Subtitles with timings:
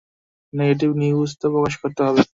[0.53, 2.21] Negative নিউজও তো প্রকাশ করতে হবে।